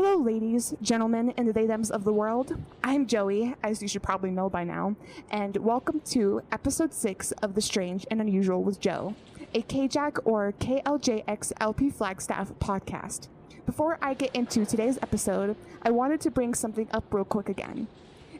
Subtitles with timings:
[0.00, 2.56] Hello, ladies, gentlemen, and the they thems of the world.
[2.84, 4.94] I'm Joey, as you should probably know by now,
[5.28, 9.16] and welcome to episode 6 of The Strange and Unusual with Joe,
[9.52, 13.26] a KJAC or KLJX LP Flagstaff podcast.
[13.66, 17.88] Before I get into today's episode, I wanted to bring something up real quick again.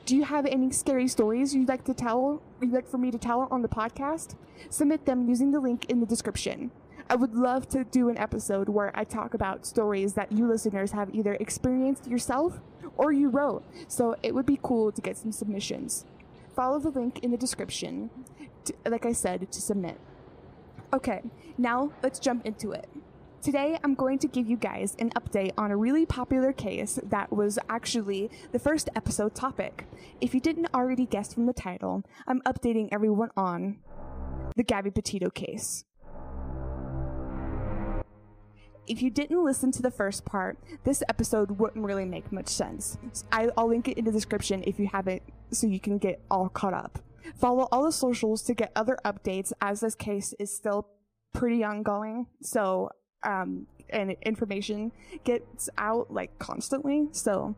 [0.07, 3.19] Do you have any scary stories you'd like to tell, you'd like for me to
[3.19, 4.37] tell on the podcast?
[4.71, 6.71] Submit them using the link in the description.
[7.11, 10.93] I would love to do an episode where I talk about stories that you listeners
[10.93, 12.61] have either experienced yourself
[12.99, 13.65] or you wrote.
[13.89, 16.05] So it would be cool to get some submissions.
[16.55, 18.11] Follow the link in the description,
[18.67, 19.99] to, like I said, to submit.
[20.93, 21.23] Okay,
[21.57, 22.91] now let's jump into it.
[23.41, 27.33] Today, I'm going to give you guys an update on a really popular case that
[27.33, 29.87] was actually the first episode topic.
[30.21, 33.79] If you didn't already guess from the title, I'm updating everyone on
[34.57, 35.85] the Gabby Petito case
[38.89, 42.99] if you didn't listen to the first part, this episode wouldn't really make much sense.
[43.31, 46.49] I, will link it in the description if you haven't, so you can get all
[46.49, 46.99] caught up.
[47.37, 50.89] Follow all the socials to get other updates as this case is still
[51.35, 52.27] pretty ongoing.
[52.43, 52.91] So,
[53.23, 54.93] um, and information
[55.25, 57.09] gets out like constantly.
[57.13, 57.55] So,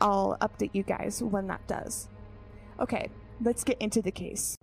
[0.00, 2.08] I'll update you guys when that does.
[2.80, 4.56] Okay, let's get into the case.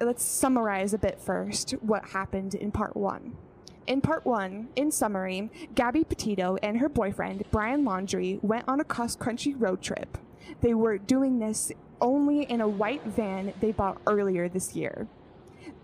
[0.00, 3.36] Let's summarize a bit first what happened in part one.
[3.86, 8.84] In part one, in summary, Gabby Petito and her boyfriend, Brian Laundrie, went on a
[8.84, 10.18] cross country road trip.
[10.60, 15.06] They were doing this only in a white van they bought earlier this year.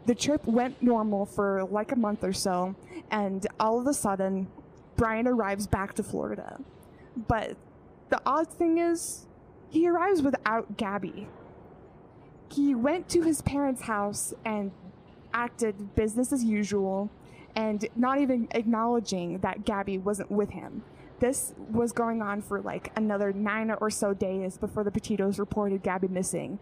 [0.06, 2.76] The trip went normal for like a month or so,
[3.10, 4.48] and all of a sudden,
[4.96, 6.60] Brian arrives back to Florida.
[7.28, 7.56] But
[8.08, 9.26] the odd thing is,
[9.68, 11.28] he arrives without Gabby.
[12.52, 14.70] He went to his parents' house and
[15.34, 17.10] acted business as usual
[17.56, 20.84] and not even acknowledging that Gabby wasn't with him.
[21.18, 25.82] This was going on for like another nine or so days before the Petitos reported
[25.82, 26.58] Gabby missing.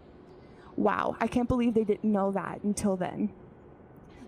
[0.77, 3.33] Wow, I can't believe they didn't know that until then.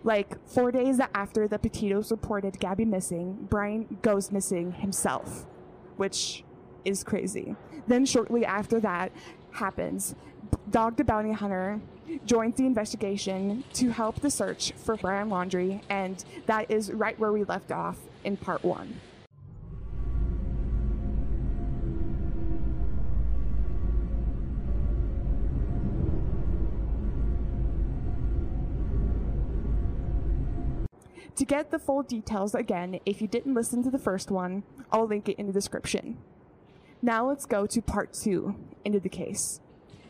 [0.03, 5.45] Like, four days after the Petitos reported Gabby missing, Brian goes missing himself,
[5.97, 6.45] which
[6.85, 7.55] is crazy.
[7.87, 9.11] Then, shortly after that
[9.51, 10.15] happens,
[10.69, 11.79] Dog the Bounty Hunter
[12.25, 17.31] joins the investigation to help the search for Brian Laundrie, and that is right where
[17.31, 18.99] we left off in part one.
[31.35, 35.05] To get the full details again, if you didn't listen to the first one, I'll
[35.05, 36.17] link it in the description.
[37.01, 39.61] Now let's go to part two into the case.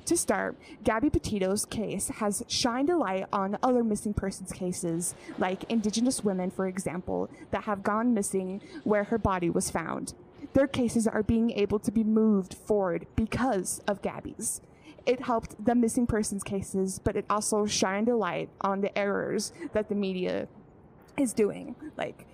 [0.07, 5.65] To start, Gabby Petito's case has shined a light on other missing persons cases, like
[5.65, 10.13] Indigenous women, for example, that have gone missing where her body was found.
[10.53, 14.61] Their cases are being able to be moved forward because of Gabby's.
[15.05, 19.51] It helped the missing persons cases, but it also shined a light on the errors
[19.73, 20.47] that the media
[21.17, 21.75] is doing.
[21.97, 22.25] Like,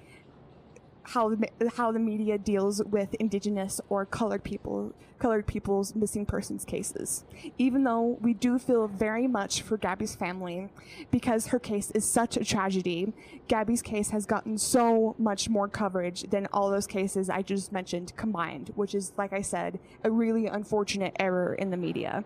[1.03, 6.65] how the, how the media deals with indigenous or colored people colored people's missing persons
[6.65, 7.23] cases.
[7.57, 10.69] Even though we do feel very much for Gabby's family
[11.11, 13.13] because her case is such a tragedy
[13.47, 18.13] Gabby's case has gotten so much more coverage than all those cases I just mentioned
[18.17, 22.25] combined which is like I said a really unfortunate error in the media.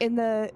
[0.00, 0.52] In the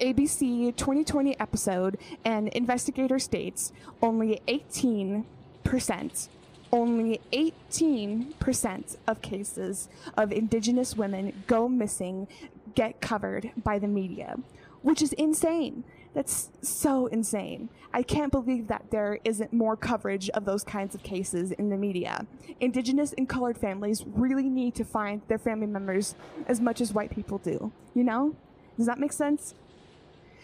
[0.00, 3.72] ABC 2020 episode an investigator states
[4.02, 5.24] only 18
[5.62, 6.28] percent
[6.74, 12.26] only 18% of cases of Indigenous women go missing
[12.74, 14.36] get covered by the media,
[14.82, 15.84] which is insane.
[16.14, 17.68] That's so insane.
[17.92, 21.76] I can't believe that there isn't more coverage of those kinds of cases in the
[21.76, 22.26] media.
[22.58, 26.16] Indigenous and colored families really need to find their family members
[26.48, 27.70] as much as white people do.
[27.94, 28.34] You know?
[28.76, 29.54] Does that make sense?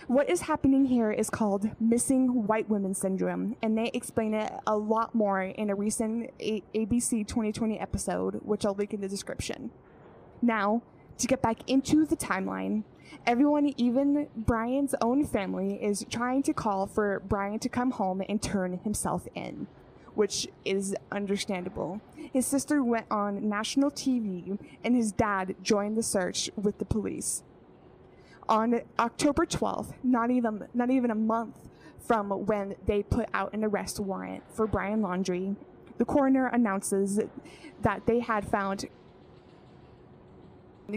[0.06, 4.76] What is happening here is called missing white women syndrome, and they explain it a
[4.76, 9.70] lot more in a recent a- ABC 2020 episode, which I'll link in the description.
[10.40, 10.82] Now,
[11.18, 12.84] to get back into the timeline,
[13.26, 18.42] everyone, even Brian's own family, is trying to call for Brian to come home and
[18.42, 19.66] turn himself in,
[20.14, 22.00] which is understandable.
[22.32, 27.44] His sister went on national TV, and his dad joined the search with the police
[28.48, 31.56] on October 12th, not even not even a month
[32.00, 35.54] from when they put out an arrest warrant for Brian Laundrie,
[35.98, 37.20] the coroner announces
[37.82, 38.86] that they had found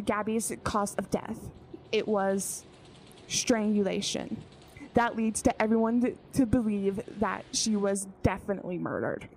[0.06, 1.50] Gabby's cause of death.
[1.92, 2.66] It was
[3.28, 4.42] strangulation.
[4.94, 9.28] That leads to everyone to, to believe that she was definitely murdered.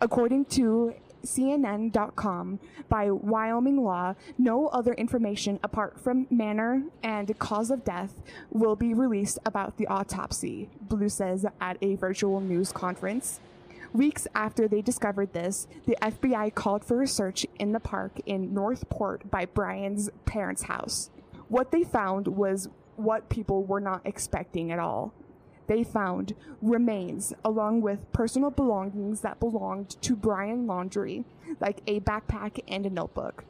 [0.00, 7.84] According to CNN.com, by Wyoming law, no other information apart from manner and cause of
[7.84, 13.40] death will be released about the autopsy, Blue says at a virtual news conference.
[13.92, 18.52] Weeks after they discovered this, the FBI called for a search in the park in
[18.52, 21.10] Northport by Brian's parents' house.
[21.48, 25.14] What they found was what people were not expecting at all.
[25.68, 31.24] They found remains along with personal belongings that belonged to Brian Laundrie,
[31.60, 33.44] like a backpack and a notebook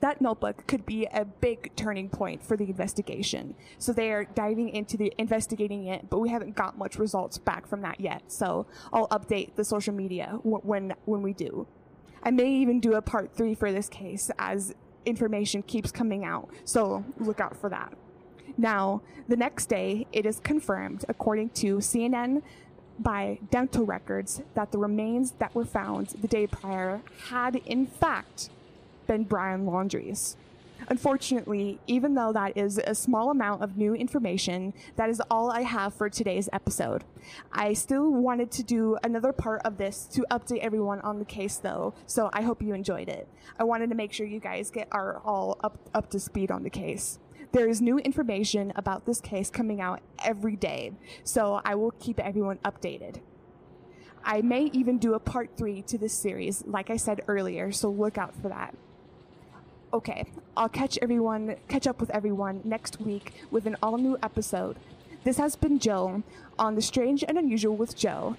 [0.00, 3.54] that notebook could be a big turning point for the investigation.
[3.78, 7.66] So they are diving into the investigating it, but we haven't got much results back
[7.66, 8.22] from that yet.
[8.28, 11.66] So I'll update the social media w- when when we do.
[12.22, 14.74] I may even do a part three for this case as
[15.04, 16.50] information keeps coming out.
[16.64, 17.92] So look out for that.
[18.56, 22.42] Now, the next day, it is confirmed, according to CNN
[22.98, 28.50] by dental records, that the remains that were found the day prior had, in fact,
[29.06, 30.36] been Brian Laundrie's.
[30.88, 35.62] Unfortunately, even though that is a small amount of new information, that is all I
[35.62, 37.02] have for today's episode.
[37.52, 41.56] I still wanted to do another part of this to update everyone on the case
[41.56, 43.26] though, so I hope you enjoyed it.
[43.58, 46.62] I wanted to make sure you guys get are all up up to speed on
[46.62, 47.18] the case.
[47.52, 50.92] There is new information about this case coming out every day,
[51.24, 53.20] so I will keep everyone updated.
[54.24, 57.88] I may even do a part three to this series, like I said earlier, so
[57.88, 58.74] look out for that.
[59.94, 60.26] Okay,
[60.56, 64.76] I'll catch everyone, catch up with everyone next week with an all new episode.
[65.22, 66.24] This has been Joe
[66.58, 68.36] on The Strange and Unusual with Joe,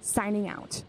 [0.00, 0.82] signing out.